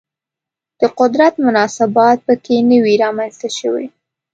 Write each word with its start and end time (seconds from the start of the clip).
د 0.79 0.81
قدرت 0.99 1.33
مناسبات 1.45 2.17
په 2.27 2.33
کې 2.43 2.55
نه 2.69 2.77
وي 2.83 2.95
رامنځته 3.03 3.49
شوي 3.57 3.87